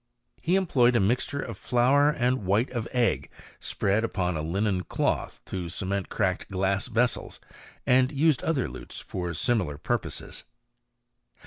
[0.41, 5.41] He employed a mixture of flour and white of egg spread upon a linen cloth
[5.45, 7.39] to cement cracked glass vessels,
[7.85, 10.43] and used other lutes for similar pur poses.